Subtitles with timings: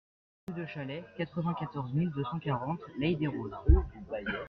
[0.47, 3.53] Rue de Chalais, quatre-vingt-quatorze mille deux cent quarante L'Haÿ-les-Roses